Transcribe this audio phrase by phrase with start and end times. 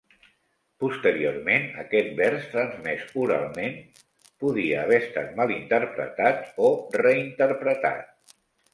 [0.83, 3.77] Posteriorment, aquest vers, transmès oralment,
[4.47, 6.77] podia haver estat malinterpretat o
[7.07, 8.39] reinterpretat.